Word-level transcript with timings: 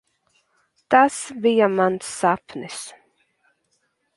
Tas 0.95 1.17
bija 1.45 1.67
mans 1.75 2.09
sapnis. 2.17 2.81